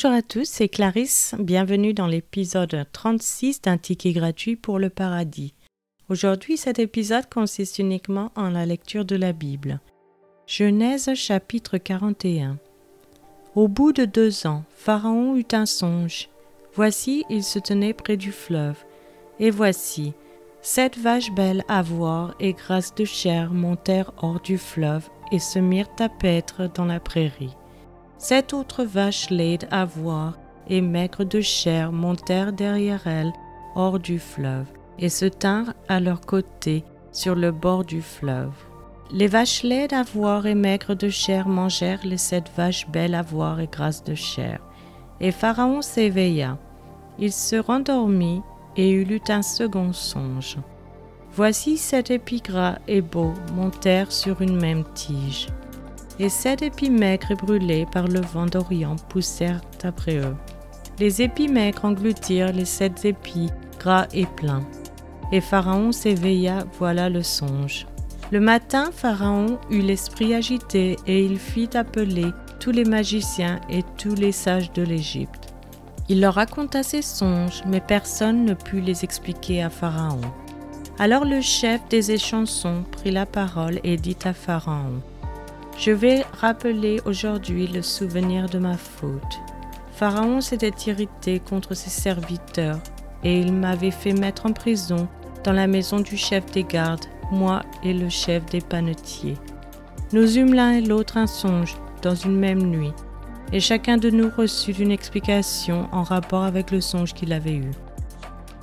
Bonjour 0.00 0.16
à 0.16 0.22
tous, 0.22 0.44
c'est 0.44 0.68
Clarisse. 0.68 1.34
Bienvenue 1.40 1.92
dans 1.92 2.06
l'épisode 2.06 2.86
36 2.92 3.62
d'un 3.62 3.78
ticket 3.78 4.12
gratuit 4.12 4.54
pour 4.54 4.78
le 4.78 4.90
paradis. 4.90 5.54
Aujourd'hui, 6.08 6.56
cet 6.56 6.78
épisode 6.78 7.28
consiste 7.28 7.80
uniquement 7.80 8.30
en 8.36 8.48
la 8.50 8.64
lecture 8.64 9.04
de 9.04 9.16
la 9.16 9.32
Bible. 9.32 9.80
Genèse 10.46 11.12
chapitre 11.14 11.78
41. 11.78 12.58
Au 13.56 13.66
bout 13.66 13.92
de 13.92 14.04
deux 14.04 14.46
ans, 14.46 14.62
Pharaon 14.76 15.34
eut 15.34 15.48
un 15.50 15.66
songe. 15.66 16.28
Voici, 16.74 17.24
il 17.28 17.42
se 17.42 17.58
tenait 17.58 17.92
près 17.92 18.16
du 18.16 18.30
fleuve. 18.30 18.76
Et 19.40 19.50
voici, 19.50 20.12
sept 20.62 20.96
vaches 20.96 21.32
belles 21.32 21.64
à 21.66 21.82
voir 21.82 22.36
et 22.38 22.52
grasses 22.52 22.94
de 22.94 23.04
chair 23.04 23.52
montèrent 23.52 24.12
hors 24.18 24.38
du 24.38 24.58
fleuve 24.58 25.08
et 25.32 25.40
se 25.40 25.58
mirent 25.58 25.90
à 25.98 26.08
paître 26.08 26.70
dans 26.72 26.84
la 26.84 27.00
prairie. 27.00 27.56
Sept 28.18 28.52
autres 28.52 28.82
vaches 28.82 29.30
laides 29.30 29.68
à 29.70 29.84
voir 29.84 30.36
et 30.68 30.80
maigres 30.80 31.24
de 31.24 31.40
chair 31.40 31.92
montèrent 31.92 32.52
derrière 32.52 33.06
elles 33.06 33.32
hors 33.76 34.00
du 34.00 34.18
fleuve 34.18 34.66
et 34.98 35.08
se 35.08 35.24
tinrent 35.24 35.72
à 35.88 36.00
leur 36.00 36.20
côté 36.20 36.82
sur 37.12 37.36
le 37.36 37.52
bord 37.52 37.84
du 37.84 38.02
fleuve. 38.02 38.52
Les 39.12 39.28
vaches 39.28 39.62
laides 39.62 39.94
à 39.94 40.02
voir 40.02 40.46
et 40.46 40.56
maigres 40.56 40.96
de 40.96 41.08
chair 41.08 41.48
mangèrent 41.48 42.04
les 42.04 42.18
sept 42.18 42.50
vaches 42.56 42.88
belles 42.88 43.14
à 43.14 43.22
voir 43.22 43.60
et 43.60 43.68
grasses 43.68 44.02
de 44.02 44.16
chair. 44.16 44.58
Et 45.20 45.30
Pharaon 45.30 45.80
s'éveilla. 45.80 46.58
Il 47.20 47.32
se 47.32 47.56
rendormit 47.56 48.42
et 48.76 48.90
eut 48.90 49.20
un 49.28 49.42
second 49.42 49.92
songe. 49.92 50.58
Voici 51.32 51.76
sept 51.76 52.10
épis 52.10 52.40
gras 52.40 52.78
et 52.88 53.00
beaux 53.00 53.34
montèrent 53.54 54.12
sur 54.12 54.42
une 54.42 54.60
même 54.60 54.84
tige 54.94 55.46
et 56.18 56.28
sept 56.28 56.62
épis 56.62 56.90
maigres 56.90 57.36
brûlés 57.36 57.86
par 57.92 58.08
le 58.08 58.20
vent 58.20 58.46
d'Orient 58.46 58.96
poussèrent 59.08 59.60
après 59.84 60.16
eux. 60.16 60.34
Les 60.98 61.22
épis 61.22 61.48
maigres 61.48 61.84
engloutirent 61.84 62.52
les 62.52 62.64
sept 62.64 63.04
épis 63.04 63.50
gras 63.78 64.06
et 64.12 64.26
pleins. 64.26 64.64
Et 65.30 65.40
Pharaon 65.40 65.92
s'éveilla, 65.92 66.64
voilà 66.78 67.08
le 67.08 67.22
songe. 67.22 67.86
Le 68.30 68.40
matin, 68.40 68.90
Pharaon 68.92 69.58
eut 69.70 69.80
l'esprit 69.80 70.34
agité 70.34 70.96
et 71.06 71.24
il 71.24 71.38
fit 71.38 71.70
appeler 71.76 72.26
tous 72.60 72.72
les 72.72 72.84
magiciens 72.84 73.60
et 73.70 73.82
tous 73.96 74.14
les 74.14 74.32
sages 74.32 74.72
de 74.72 74.82
l'Égypte. 74.82 75.54
Il 76.10 76.20
leur 76.20 76.34
raconta 76.34 76.82
ses 76.82 77.02
songes, 77.02 77.62
mais 77.66 77.80
personne 77.80 78.44
ne 78.44 78.54
put 78.54 78.80
les 78.80 79.04
expliquer 79.04 79.62
à 79.62 79.70
Pharaon. 79.70 80.20
Alors 80.98 81.24
le 81.24 81.40
chef 81.40 81.80
des 81.88 82.10
échansons 82.10 82.82
prit 82.90 83.12
la 83.12 83.24
parole 83.24 83.78
et 83.84 83.96
dit 83.96 84.16
à 84.24 84.32
Pharaon, 84.32 85.00
je 85.78 85.92
vais 85.92 86.24
rappeler 86.32 87.00
aujourd'hui 87.04 87.68
le 87.68 87.82
souvenir 87.82 88.48
de 88.48 88.58
ma 88.58 88.76
faute. 88.76 89.38
Pharaon 89.92 90.40
s'était 90.40 90.72
irrité 90.86 91.38
contre 91.38 91.74
ses 91.74 91.90
serviteurs 91.90 92.80
et 93.22 93.38
il 93.38 93.52
m'avait 93.52 93.92
fait 93.92 94.12
mettre 94.12 94.46
en 94.46 94.52
prison 94.52 95.08
dans 95.44 95.52
la 95.52 95.68
maison 95.68 96.00
du 96.00 96.16
chef 96.16 96.46
des 96.46 96.64
gardes, 96.64 97.06
moi 97.30 97.62
et 97.84 97.94
le 97.94 98.08
chef 98.08 98.44
des 98.46 98.60
panetiers. 98.60 99.36
Nous 100.12 100.36
eûmes 100.38 100.54
l'un 100.54 100.72
et 100.72 100.80
l'autre 100.80 101.16
un 101.16 101.28
songe 101.28 101.76
dans 102.02 102.14
une 102.14 102.36
même 102.36 102.62
nuit, 102.62 102.92
et 103.52 103.60
chacun 103.60 103.98
de 103.98 104.10
nous 104.10 104.30
reçut 104.36 104.72
une 104.72 104.90
explication 104.90 105.88
en 105.92 106.02
rapport 106.02 106.42
avec 106.42 106.70
le 106.70 106.80
songe 106.80 107.14
qu'il 107.14 107.32
avait 107.32 107.56
eu. 107.56 107.70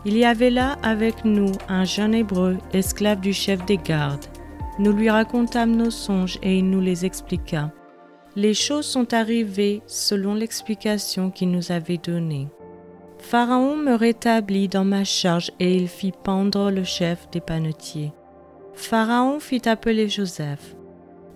Il 0.06 0.18
y 0.18 0.26
avait 0.26 0.50
là 0.50 0.78
avec 0.84 1.24
nous 1.24 1.52
un 1.70 1.86
jeune 1.86 2.14
hébreu, 2.14 2.58
esclave 2.74 3.22
du 3.22 3.34
chef 3.34 3.66
des 3.66 3.78
gardes. 3.78 4.26
Nous 4.78 4.92
lui 4.92 5.10
racontâmes 5.10 5.76
nos 5.76 5.90
songes 5.90 6.38
et 6.44 6.58
il 6.58 6.70
nous 6.70 6.82
les 6.82 7.06
expliqua. 7.06 7.72
Les 8.36 8.54
choses 8.54 8.86
sont 8.86 9.14
arrivées 9.14 9.82
selon 9.88 10.34
l'explication 10.34 11.32
qu'il 11.32 11.50
nous 11.52 11.72
avait 11.72 11.98
donnée. 11.98 12.50
Pharaon 13.20 13.78
me 13.78 13.96
rétablit 13.96 14.68
dans 14.68 14.84
ma 14.84 15.06
charge 15.06 15.52
et 15.62 15.78
il 15.78 15.88
fit 15.88 16.12
pendre 16.12 16.72
le 16.72 16.84
chef 16.84 17.30
des 17.32 17.40
panetiers. 17.40 18.12
Pharaon 18.74 19.40
fit 19.40 19.68
appeler 19.68 20.10
Joseph. 20.10 20.76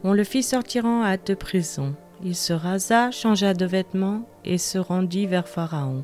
On 0.03 0.11
le 0.11 0.25
fit 0.25 0.43
sortir 0.43 0.85
en 0.85 1.03
hâte 1.03 1.27
de 1.27 1.33
prison. 1.33 1.95
Il 2.21 2.35
se 2.35 2.51
rasa, 2.51 3.11
changea 3.11 3.53
de 3.53 3.65
vêtements 3.65 4.23
et 4.43 4.57
se 4.57 4.77
rendit 4.77 5.25
vers 5.25 5.47
Pharaon. 5.47 6.03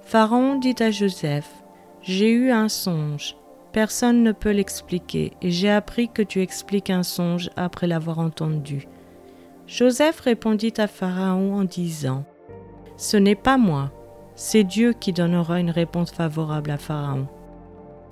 Pharaon 0.00 0.58
dit 0.58 0.76
à 0.80 0.90
Joseph, 0.90 1.50
J'ai 2.00 2.32
eu 2.32 2.50
un 2.50 2.70
songe. 2.70 3.36
Personne 3.74 4.22
ne 4.22 4.30
peut 4.30 4.52
l'expliquer, 4.52 5.32
et 5.42 5.50
j'ai 5.50 5.68
appris 5.68 6.08
que 6.08 6.22
tu 6.22 6.40
expliques 6.40 6.90
un 6.90 7.02
songe 7.02 7.50
après 7.56 7.88
l'avoir 7.88 8.20
entendu. 8.20 8.86
Joseph 9.66 10.20
répondit 10.20 10.74
à 10.76 10.86
Pharaon 10.86 11.56
en 11.56 11.64
disant, 11.64 12.24
Ce 12.96 13.16
n'est 13.16 13.34
pas 13.34 13.58
moi, 13.58 13.90
c'est 14.36 14.62
Dieu 14.62 14.92
qui 14.92 15.12
donnera 15.12 15.58
une 15.58 15.72
réponse 15.72 16.12
favorable 16.12 16.70
à 16.70 16.78
Pharaon. 16.78 17.26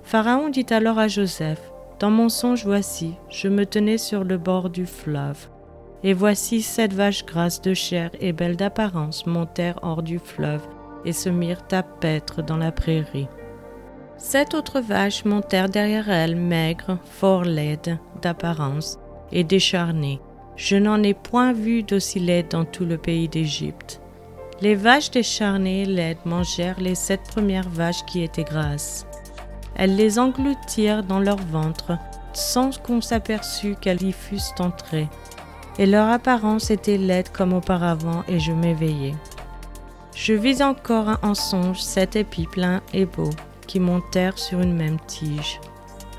Pharaon 0.01 0.49
dit 0.49 0.65
alors 0.69 0.99
à 0.99 1.07
Joseph, 1.07 1.71
Dans 1.97 2.11
mon 2.11 2.27
songe 2.27 2.65
voici, 2.65 3.13
je 3.29 3.47
me 3.47 3.65
tenais 3.65 3.97
sur 3.97 4.25
le 4.25 4.37
bord 4.37 4.69
du 4.69 4.85
fleuve, 4.85 5.47
et 6.03 6.11
voici 6.11 6.61
sept 6.61 6.91
vaches 6.91 7.25
grasses 7.25 7.61
de 7.61 7.73
chair 7.73 8.11
et 8.19 8.33
belles 8.33 8.57
d'apparence 8.57 9.25
montèrent 9.25 9.79
hors 9.81 10.03
du 10.03 10.19
fleuve 10.19 10.67
et 11.05 11.13
se 11.13 11.29
mirent 11.29 11.63
à 11.71 11.83
paître 11.83 12.41
dans 12.41 12.57
la 12.57 12.73
prairie. 12.73 13.29
Sept 14.23 14.53
autres 14.53 14.79
vaches 14.79 15.25
montèrent 15.25 15.67
derrière 15.67 16.09
elles, 16.09 16.37
maigres, 16.37 16.97
fort 17.03 17.43
laides 17.43 17.99
d'apparence 18.21 18.97
et 19.33 19.43
décharnées. 19.43 20.21
Je 20.55 20.77
n'en 20.77 21.03
ai 21.03 21.13
point 21.13 21.51
vu 21.51 21.83
d'aussi 21.83 22.21
laides 22.21 22.47
dans 22.49 22.63
tout 22.63 22.85
le 22.85 22.97
pays 22.97 23.27
d'Égypte. 23.27 23.99
Les 24.61 24.75
vaches 24.75 25.11
décharnées 25.11 25.81
et 25.81 25.85
laides 25.85 26.23
mangèrent 26.23 26.79
les 26.79 26.95
sept 26.95 27.19
premières 27.23 27.67
vaches 27.67 28.05
qui 28.05 28.23
étaient 28.23 28.45
grasses. 28.45 29.05
Elles 29.75 29.97
les 29.97 30.17
engloutirent 30.17 31.03
dans 31.03 31.19
leur 31.19 31.35
ventre 31.51 31.97
sans 32.31 32.79
qu'on 32.79 33.01
s'aperçût 33.01 33.75
qu'elles 33.75 34.03
y 34.03 34.13
fussent 34.13 34.55
entrées. 34.57 35.09
Et 35.77 35.85
leur 35.85 36.07
apparence 36.07 36.71
était 36.71 36.97
laide 36.97 37.29
comme 37.29 37.51
auparavant, 37.51 38.23
et 38.29 38.39
je 38.39 38.53
m'éveillai. 38.53 39.15
Je 40.15 40.33
vis 40.33 40.63
encore 40.63 41.19
en 41.23 41.35
songe 41.35 41.81
sept 41.81 42.15
épis 42.15 42.47
pleins 42.47 42.81
et 42.93 43.05
beaux 43.05 43.29
montèrent 43.79 44.37
sur 44.37 44.59
une 44.61 44.75
même 44.75 44.99
tige. 45.07 45.59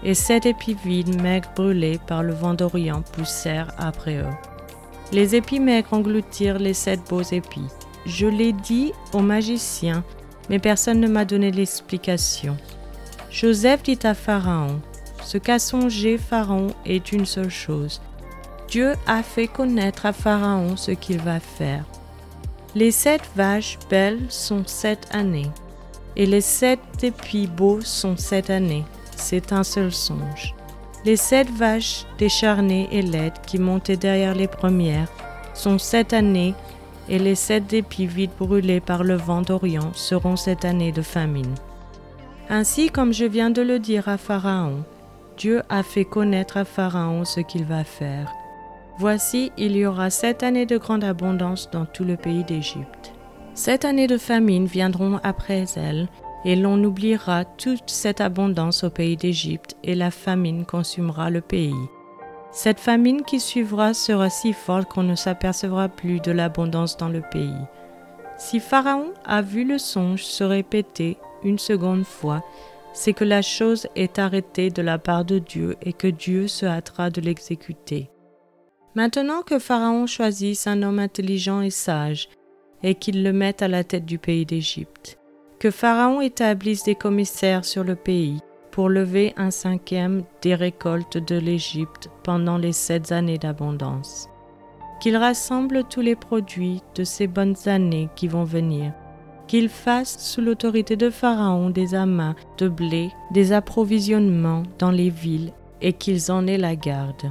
Et 0.02 0.14
sept 0.14 0.46
épis 0.46 0.76
vides, 0.84 1.20
maigres 1.20 1.50
brûlés 1.54 1.98
par 2.06 2.22
le 2.22 2.34
vent 2.34 2.54
d'Orient, 2.54 3.02
poussèrent 3.12 3.72
après 3.78 4.16
eux. 4.16 4.34
Les 5.12 5.34
épis 5.34 5.60
maigres 5.60 5.92
engloutirent 5.92 6.58
les 6.58 6.74
sept 6.74 7.00
beaux 7.08 7.22
épis. 7.22 7.68
Je 8.04 8.26
l'ai 8.26 8.52
dit 8.52 8.92
aux 9.12 9.20
magiciens, 9.20 10.04
mais 10.50 10.58
personne 10.58 11.00
ne 11.00 11.08
m'a 11.08 11.24
donné 11.24 11.50
l'explication. 11.50 12.56
Joseph 13.30 13.82
dit 13.82 13.98
à 14.02 14.14
Pharaon, 14.14 14.80
Ce 15.24 15.38
qu'a 15.38 15.58
songé 15.58 16.18
Pharaon 16.18 16.68
est 16.84 17.12
une 17.12 17.26
seule 17.26 17.50
chose. 17.50 18.02
Dieu 18.68 18.94
a 19.06 19.22
fait 19.22 19.46
connaître 19.46 20.04
à 20.04 20.12
Pharaon 20.12 20.76
ce 20.76 20.90
qu'il 20.90 21.18
va 21.18 21.40
faire. 21.40 21.84
Les 22.74 22.90
sept 22.90 23.22
vaches 23.36 23.78
belles 23.88 24.26
sont 24.28 24.64
sept 24.66 25.08
années 25.12 25.50
et 26.16 26.26
les 26.26 26.40
sept 26.40 26.80
épis 27.02 27.46
beaux 27.46 27.80
sont 27.80 28.16
sept 28.16 28.50
années. 28.50 28.84
C'est 29.16 29.52
un 29.52 29.64
seul 29.64 29.92
songe. 29.92 30.54
Les 31.04 31.16
sept 31.16 31.50
vaches 31.50 32.06
décharnées 32.18 32.88
et 32.90 33.02
laides 33.02 33.40
qui 33.46 33.58
montaient 33.58 33.96
derrière 33.96 34.34
les 34.34 34.48
premières 34.48 35.08
sont 35.52 35.78
sept 35.78 36.12
années, 36.12 36.54
et 37.08 37.18
les 37.18 37.34
sept 37.34 37.72
épis 37.72 38.06
vides 38.06 38.30
brûlés 38.38 38.80
par 38.80 39.04
le 39.04 39.14
vent 39.14 39.42
d'Orient 39.42 39.92
seront 39.92 40.36
sept 40.36 40.64
années 40.64 40.92
de 40.92 41.02
famine. 41.02 41.54
Ainsi 42.48 42.88
comme 42.90 43.12
je 43.12 43.24
viens 43.24 43.50
de 43.50 43.62
le 43.62 43.78
dire 43.78 44.08
à 44.08 44.16
Pharaon, 44.16 44.84
Dieu 45.36 45.62
a 45.68 45.82
fait 45.82 46.04
connaître 46.04 46.56
à 46.56 46.64
Pharaon 46.64 47.24
ce 47.24 47.40
qu'il 47.40 47.64
va 47.64 47.84
faire. 47.84 48.32
Voici, 48.98 49.50
il 49.58 49.76
y 49.76 49.86
aura 49.86 50.08
sept 50.08 50.42
années 50.42 50.66
de 50.66 50.78
grande 50.78 51.04
abondance 51.04 51.68
dans 51.70 51.84
tout 51.84 52.04
le 52.04 52.16
pays 52.16 52.44
d'Égypte. 52.44 53.12
Sept 53.54 53.84
années 53.84 54.08
de 54.08 54.18
famine 54.18 54.66
viendront 54.66 55.20
après 55.22 55.64
elles, 55.76 56.08
et 56.44 56.56
l'on 56.56 56.82
oubliera 56.82 57.44
toute 57.44 57.88
cette 57.88 58.20
abondance 58.20 58.82
au 58.82 58.90
pays 58.90 59.16
d'Égypte, 59.16 59.76
et 59.84 59.94
la 59.94 60.10
famine 60.10 60.66
consumera 60.66 61.30
le 61.30 61.40
pays. 61.40 61.72
Cette 62.50 62.80
famine 62.80 63.22
qui 63.22 63.38
suivra 63.38 63.94
sera 63.94 64.28
si 64.28 64.52
forte 64.52 64.88
qu'on 64.88 65.04
ne 65.04 65.14
s'apercevra 65.14 65.88
plus 65.88 66.20
de 66.20 66.32
l'abondance 66.32 66.96
dans 66.96 67.08
le 67.08 67.22
pays. 67.22 67.54
Si 68.38 68.58
Pharaon 68.58 69.12
a 69.24 69.40
vu 69.40 69.64
le 69.64 69.78
songe 69.78 70.24
se 70.24 70.42
répéter 70.42 71.16
une 71.44 71.58
seconde 71.58 72.04
fois, 72.04 72.42
c'est 72.92 73.12
que 73.12 73.24
la 73.24 73.42
chose 73.42 73.86
est 73.94 74.18
arrêtée 74.18 74.70
de 74.70 74.82
la 74.82 74.98
part 74.98 75.24
de 75.24 75.38
Dieu 75.38 75.76
et 75.82 75.92
que 75.92 76.08
Dieu 76.08 76.48
se 76.48 76.66
hâtera 76.66 77.10
de 77.10 77.20
l'exécuter. 77.20 78.10
Maintenant 78.96 79.42
que 79.42 79.58
Pharaon 79.58 80.06
choisisse 80.06 80.66
un 80.66 80.82
homme 80.82 80.98
intelligent 80.98 81.60
et 81.60 81.70
sage, 81.70 82.28
et 82.84 82.94
qu'il 82.94 83.24
le 83.24 83.32
mette 83.32 83.62
à 83.62 83.68
la 83.68 83.82
tête 83.82 84.04
du 84.04 84.18
pays 84.18 84.46
d'Égypte. 84.46 85.18
Que 85.58 85.72
Pharaon 85.72 86.20
établisse 86.20 86.84
des 86.84 86.94
commissaires 86.94 87.64
sur 87.64 87.82
le 87.82 87.96
pays 87.96 88.38
pour 88.70 88.88
lever 88.88 89.32
un 89.36 89.50
cinquième 89.50 90.24
des 90.42 90.54
récoltes 90.54 91.16
de 91.16 91.36
l'Égypte 91.36 92.10
pendant 92.22 92.58
les 92.58 92.72
sept 92.72 93.10
années 93.10 93.38
d'abondance. 93.38 94.28
qu'il 95.00 95.16
rassemble 95.16 95.84
tous 95.84 96.00
les 96.00 96.16
produits 96.16 96.80
de 96.94 97.04
ces 97.04 97.26
bonnes 97.26 97.56
années 97.66 98.08
qui 98.16 98.26
vont 98.26 98.44
venir, 98.44 98.92
qu'il 99.46 99.68
fasse 99.68 100.18
sous 100.18 100.40
l'autorité 100.40 100.96
de 100.96 101.10
Pharaon 101.10 101.68
des 101.68 101.94
amas 101.94 102.34
de 102.56 102.68
blé, 102.68 103.10
des 103.30 103.52
approvisionnements 103.52 104.62
dans 104.78 104.90
les 104.90 105.10
villes, 105.10 105.52
et 105.82 105.92
qu'ils 105.92 106.32
en 106.32 106.46
aient 106.46 106.56
la 106.56 106.76
garde. 106.76 107.30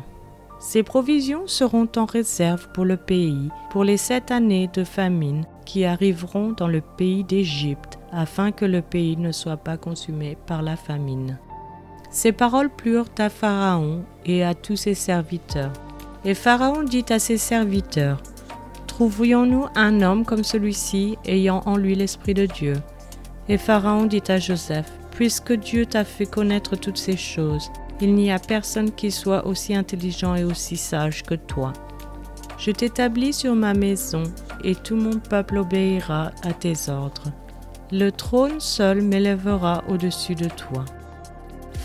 Ces 0.63 0.81
provisions 0.81 1.45
seront 1.45 1.89
en 1.97 2.05
réserve 2.05 2.69
pour 2.73 2.85
le 2.85 2.95
pays, 2.95 3.49
pour 3.69 3.83
les 3.83 3.97
sept 3.97 4.31
années 4.31 4.69
de 4.73 4.85
famine 4.85 5.43
qui 5.65 5.83
arriveront 5.83 6.53
dans 6.53 6.69
le 6.69 6.79
pays 6.79 7.25
d'Égypte, 7.25 7.99
afin 8.13 8.53
que 8.53 8.63
le 8.63 8.81
pays 8.81 9.17
ne 9.17 9.33
soit 9.33 9.57
pas 9.57 9.75
consumé 9.75 10.37
par 10.47 10.61
la 10.61 10.77
famine. 10.77 11.37
Ces 12.11 12.31
paroles 12.31 12.69
plurent 12.69 13.09
à 13.17 13.29
Pharaon 13.29 14.05
et 14.25 14.45
à 14.45 14.53
tous 14.53 14.77
ses 14.77 14.93
serviteurs. 14.93 15.73
Et 16.23 16.33
Pharaon 16.33 16.83
dit 16.83 17.05
à 17.09 17.19
ses 17.19 17.37
serviteurs, 17.37 18.23
Trouverions-nous 18.87 19.65
un 19.75 20.01
homme 20.01 20.23
comme 20.23 20.45
celui-ci 20.45 21.17
ayant 21.25 21.61
en 21.65 21.75
lui 21.75 21.93
l'Esprit 21.93 22.35
de 22.35 22.45
Dieu? 22.45 22.75
Et 23.49 23.57
Pharaon 23.57 24.05
dit 24.05 24.23
à 24.29 24.39
Joseph, 24.39 24.89
Puisque 25.11 25.51
Dieu 25.51 25.85
t'a 25.85 26.05
fait 26.05 26.25
connaître 26.25 26.77
toutes 26.77 26.97
ces 26.97 27.17
choses, 27.17 27.69
il 28.01 28.15
n'y 28.15 28.31
a 28.31 28.39
personne 28.39 28.91
qui 28.91 29.11
soit 29.11 29.45
aussi 29.45 29.75
intelligent 29.75 30.35
et 30.35 30.43
aussi 30.43 30.77
sage 30.77 31.23
que 31.23 31.35
toi. 31.35 31.73
Je 32.57 32.71
t'établis 32.71 33.33
sur 33.33 33.55
ma 33.55 33.73
maison, 33.73 34.23
et 34.63 34.75
tout 34.75 34.95
mon 34.95 35.19
peuple 35.19 35.57
obéira 35.57 36.31
à 36.43 36.53
tes 36.53 36.89
ordres. 36.89 37.31
Le 37.91 38.11
trône 38.11 38.59
seul 38.59 39.01
m'élèvera 39.01 39.83
au-dessus 39.89 40.35
de 40.35 40.47
toi. 40.47 40.85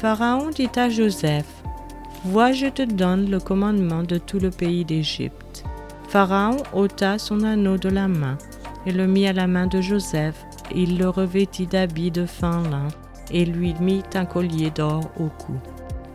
Pharaon 0.01 0.51
dit 0.51 0.71
à 0.77 0.89
Joseph, 0.89 1.47
Vois, 2.25 2.53
je 2.53 2.67
te 2.67 2.83
donne 2.83 3.31
le 3.31 3.41
commandement 3.41 4.03
de 4.03 4.19
tout 4.19 4.39
le 4.39 4.51
pays 4.51 4.85
d'Égypte. 4.85 5.65
Pharaon 6.09 6.59
ôta 6.73 7.19
son 7.19 7.43
anneau 7.43 7.77
de 7.77 7.89
la 7.89 8.09
main 8.09 8.39
et 8.87 8.93
le 8.93 9.07
mit 9.07 9.29
à 9.29 9.33
la 9.33 9.47
main 9.47 9.67
de 9.67 9.81
Joseph. 9.81 10.45
il 10.75 10.99
le 10.99 11.09
revêtit 11.09 11.67
d'habits 11.67 12.11
de 12.11 12.27
fin 12.27 12.63
lin 12.71 12.89
et 13.31 13.45
lui 13.45 13.75
mit 13.81 14.03
un 14.15 14.25
collier 14.25 14.71
d'or 14.71 15.11
au 15.19 15.29
cou. 15.29 15.55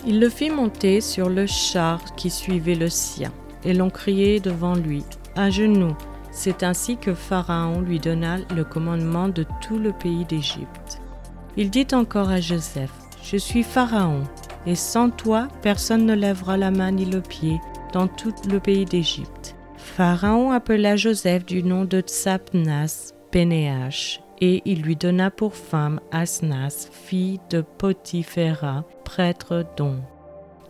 Il 0.06 0.20
le 0.20 0.30
fit 0.30 0.50
monter 0.50 1.00
sur 1.00 1.30
le 1.30 1.48
char 1.48 2.16
qui 2.16 2.30
suivait 2.30 2.76
le 2.76 2.90
sien, 2.90 3.32
et 3.64 3.74
l'on 3.74 3.90
criait 3.90 4.42
devant 4.42 4.76
lui, 4.76 5.04
à 5.36 5.50
genoux. 5.50 5.96
C'est 6.32 6.64
ainsi 6.64 6.98
que 6.98 7.14
Pharaon 7.14 7.82
lui 7.82 8.00
donna 8.00 8.38
le 8.54 8.64
commandement 8.64 9.30
de 9.30 9.46
tout 9.62 9.78
le 9.78 9.94
pays 9.94 10.26
d'Égypte. 10.26 11.00
Il 11.56 11.70
dit 11.70 11.88
encore 11.94 12.30
à 12.30 12.42
Joseph, 12.42 12.92
Je 13.24 13.38
suis 13.38 13.64
Pharaon, 13.64 14.24
et 14.66 14.76
sans 14.76 15.10
toi 15.10 15.48
personne 15.62 16.06
ne 16.06 16.16
lèvera 16.16 16.58
la 16.58 16.72
main 16.72 16.92
ni 16.92 17.06
le 17.06 17.22
pied 17.22 17.62
dans 17.94 18.08
tout 18.08 18.34
le 18.50 18.60
pays 18.60 18.86
d'Égypte. 18.86 19.56
Pharaon 19.78 20.52
appela 20.52 20.96
Joseph 20.96 21.46
du 21.46 21.64
nom 21.64 21.86
de 21.86 22.02
Tsapnas 22.02 23.14
Pénéach, 23.32 24.23
et 24.42 24.62
il 24.66 24.82
lui 24.82 24.96
donna 24.96 25.32
pour 25.32 25.56
femme 25.56 26.00
Asnas, 26.12 26.90
fille 26.92 27.40
de 27.50 27.62
Potiphéra, 27.62 28.84
prêtre 29.04 29.66
d'On. 29.78 30.02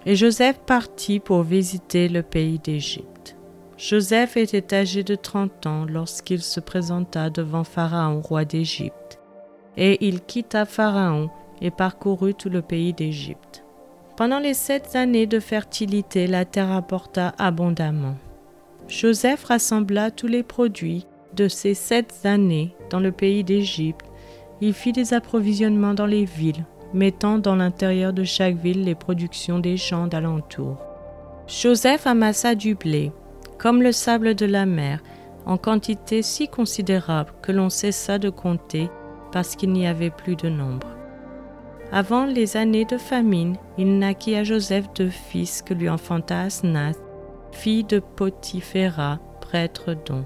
Et 0.05 0.15
Joseph 0.15 0.59
partit 0.65 1.19
pour 1.19 1.43
visiter 1.43 2.09
le 2.09 2.23
pays 2.23 2.59
d'Égypte. 2.59 3.37
Joseph 3.77 4.37
était 4.37 4.75
âgé 4.75 5.03
de 5.03 5.15
trente 5.15 5.65
ans 5.65 5.85
lorsqu'il 5.85 6.41
se 6.41 6.59
présenta 6.59 7.29
devant 7.29 7.63
Pharaon, 7.63 8.21
roi 8.21 8.45
d'Égypte. 8.45 9.19
Et 9.77 10.05
il 10.05 10.21
quitta 10.21 10.65
Pharaon 10.65 11.29
et 11.61 11.71
parcourut 11.71 12.33
tout 12.33 12.49
le 12.49 12.61
pays 12.61 12.93
d'Égypte. 12.93 13.63
Pendant 14.15 14.39
les 14.39 14.53
sept 14.53 14.95
années 14.95 15.25
de 15.25 15.39
fertilité, 15.39 16.27
la 16.27 16.45
terre 16.45 16.71
apporta 16.71 17.33
abondamment. 17.39 18.15
Joseph 18.87 19.45
rassembla 19.45 20.11
tous 20.11 20.27
les 20.27 20.43
produits 20.43 21.07
de 21.33 21.47
ces 21.47 21.73
sept 21.73 22.13
années 22.25 22.75
dans 22.93 22.99
le 22.99 23.11
pays 23.11 23.43
d'Égypte. 23.43 24.05
Il 24.61 24.71
fit 24.73 24.91
des 24.91 25.15
approvisionnements 25.15 25.95
dans 25.95 26.05
les 26.05 26.25
villes, 26.25 26.63
mettant 26.93 27.39
dans 27.39 27.55
l'intérieur 27.55 28.13
de 28.13 28.23
chaque 28.23 28.55
ville 28.55 28.83
les 28.83 28.93
productions 28.93 29.57
des 29.57 29.77
champs 29.77 30.05
d'alentour. 30.05 30.77
Joseph 31.47 32.05
amassa 32.05 32.53
du 32.53 32.75
blé, 32.75 33.11
comme 33.57 33.81
le 33.81 33.91
sable 33.91 34.35
de 34.35 34.45
la 34.45 34.67
mer, 34.67 35.01
en 35.47 35.57
quantité 35.57 36.21
si 36.21 36.47
considérable 36.47 37.33
que 37.41 37.51
l'on 37.51 37.69
cessa 37.69 38.19
de 38.19 38.29
compter 38.29 38.89
parce 39.31 39.55
qu'il 39.55 39.73
n'y 39.73 39.87
avait 39.87 40.11
plus 40.11 40.35
de 40.35 40.47
nombre. 40.47 40.87
Avant 41.91 42.25
les 42.25 42.57
années 42.57 42.85
de 42.85 42.97
famine, 42.97 43.55
il 43.79 43.97
naquit 43.97 44.35
à 44.35 44.43
Joseph 44.43 44.85
deux 44.95 45.09
fils 45.09 45.63
que 45.63 45.73
lui 45.73 45.89
enfanta 45.89 46.41
Asnath, 46.41 46.99
fille 47.51 47.83
de 47.83 47.97
Potiphéra, 47.99 49.19
prêtre 49.41 49.95
d'On. 50.05 50.25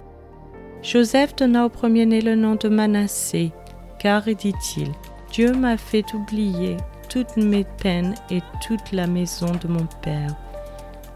Joseph 0.87 1.35
donna 1.35 1.65
au 1.65 1.69
premier-né 1.69 2.21
le 2.21 2.35
nom 2.35 2.55
de 2.55 2.69
Manassé, 2.69 3.51
car, 3.99 4.23
dit-il, 4.23 4.89
Dieu 5.33 5.51
m'a 5.51 5.75
fait 5.75 6.05
oublier 6.13 6.77
toutes 7.09 7.35
mes 7.35 7.65
peines 7.65 8.15
et 8.29 8.39
toute 8.65 8.93
la 8.93 9.05
maison 9.05 9.51
de 9.61 9.67
mon 9.67 9.85
père. 10.01 10.33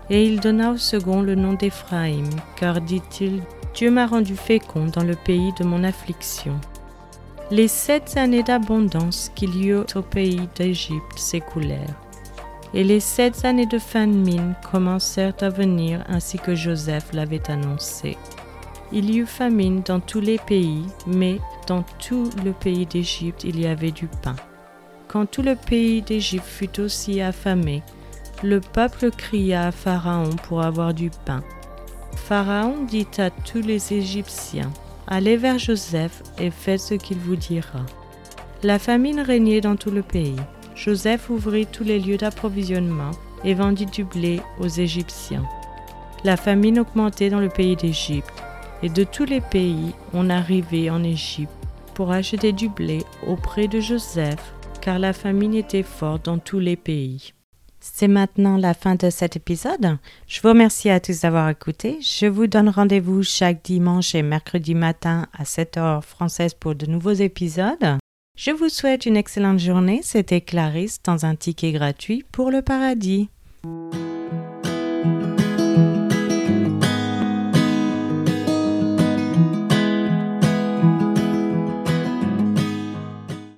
Et 0.10 0.26
il 0.26 0.42
donna 0.42 0.72
au 0.72 0.78
second 0.78 1.22
le 1.22 1.36
nom 1.36 1.54
d'Éphraïm, 1.54 2.28
car, 2.58 2.82
dit-il, 2.82 3.42
Dieu 3.74 3.92
m'a 3.92 4.08
rendu 4.08 4.36
fécond 4.36 4.88
dans 4.88 5.06
le 5.06 5.16
pays 5.16 5.54
de 5.58 5.64
mon 5.64 5.86
affliction. 5.86 6.60
Les 7.50 7.70
sept 7.70 8.18
années 8.18 8.44
d'abondance 8.44 9.32
qu'il 9.36 9.56
y 9.56 9.70
eut 9.70 9.86
au 9.96 10.02
pays 10.02 10.50
d'Égypte 10.54 11.18
s'écoulèrent, 11.18 11.96
et 12.74 12.84
les 12.84 13.00
sept 13.00 13.46
années 13.46 13.68
de 13.68 13.80
famine 13.80 14.54
commencèrent 14.70 15.36
à 15.40 15.48
venir 15.48 16.04
ainsi 16.10 16.38
que 16.40 16.56
Joseph 16.56 17.14
l'avait 17.14 17.50
annoncé. 17.50 18.18
Il 18.94 19.10
y 19.10 19.20
eut 19.20 19.26
famine 19.26 19.82
dans 19.86 20.02
tous 20.02 20.20
les 20.20 20.38
pays, 20.38 20.84
mais 21.08 21.40
dans 21.68 21.84
tout 22.00 22.30
le 22.44 22.52
pays 22.52 22.86
d'Égypte 22.86 23.44
il 23.46 23.60
y 23.60 23.66
avait 23.66 23.92
du 23.92 24.08
pain. 24.08 24.36
Quand 25.08 25.26
tout 25.26 25.42
le 25.42 25.56
pays 25.56 26.02
d'Égypte 26.02 26.46
fut 26.46 26.80
aussi 26.80 27.22
affamé, 27.22 27.84
le 28.44 28.60
peuple 28.60 29.12
cria 29.12 29.68
à 29.68 29.72
Pharaon 29.72 30.32
pour 30.48 30.62
avoir 30.62 30.94
du 30.94 31.10
pain. 31.26 31.42
Pharaon 32.16 32.84
dit 32.86 33.08
à 33.18 33.30
tous 33.30 33.62
les 33.62 33.94
Égyptiens, 33.94 34.72
Allez 35.08 35.38
vers 35.38 35.60
Joseph 35.60 36.24
et 36.38 36.52
faites 36.52 36.80
ce 36.80 36.94
qu'il 36.94 37.18
vous 37.18 37.36
dira. 37.36 37.86
La 38.64 38.80
famine 38.80 39.20
régnait 39.20 39.62
dans 39.62 39.76
tout 39.76 39.92
le 39.92 40.02
pays. 40.02 40.36
Joseph 40.76 41.30
ouvrit 41.30 41.66
tous 41.66 41.84
les 41.84 42.00
lieux 42.00 42.18
d'approvisionnement 42.18 43.12
et 43.44 43.54
vendit 43.54 43.86
du 43.86 44.04
blé 44.04 44.42
aux 44.60 44.68
Égyptiens. 44.68 45.44
La 46.24 46.38
famine 46.38 46.80
augmentait 46.80 47.30
dans 47.30 47.40
le 47.40 47.50
pays 47.50 47.76
d'Égypte, 47.76 48.32
et 48.84 48.90
de 48.90 49.04
tous 49.04 49.26
les 49.26 49.42
pays 49.42 49.94
on 50.14 50.30
arrivait 50.30 50.90
en 50.90 51.04
Égypte 51.04 51.52
pour 51.94 52.12
acheter 52.12 52.52
du 52.52 52.70
blé 52.70 53.04
auprès 53.28 53.68
de 53.68 53.80
Joseph, 53.80 54.54
car 54.82 55.00
la 55.00 55.14
famine 55.14 55.54
était 55.54 55.84
forte 55.84 56.26
dans 56.26 56.40
tous 56.40 56.60
les 56.60 56.76
pays. 56.76 57.34
C'est 57.80 58.08
maintenant 58.08 58.58
la 58.58 58.76
fin 58.76 58.96
de 58.96 59.10
cet 59.10 59.36
épisode. 59.36 59.98
Je 60.28 60.40
vous 60.42 60.50
remercie 60.50 60.90
à 60.90 61.00
tous 61.00 61.22
d'avoir 61.22 61.50
écouté. 61.50 61.98
Je 62.02 62.28
vous 62.28 62.46
donne 62.46 62.70
rendez-vous 62.70 63.24
chaque 63.24 63.64
dimanche 63.64 64.14
et 64.14 64.22
mercredi 64.22 64.76
matin 64.76 65.28
à 65.34 65.44
7h 65.44 66.04
française 66.04 66.54
pour 66.54 66.76
de 66.76 66.86
nouveaux 66.86 67.12
épisodes. 67.12 67.98
Je 68.38 68.52
vous 68.52 68.70
souhaite 68.70 69.08
une 69.08 69.18
excellente 69.18 69.60
journée. 69.60 70.02
C'était 70.04 70.42
Clarisse 70.42 71.02
dans 71.04 71.26
un 71.26 71.36
ticket 71.36 71.72
gratuit 71.72 72.24
pour 72.32 72.52
le 72.52 72.62
paradis. 72.62 73.30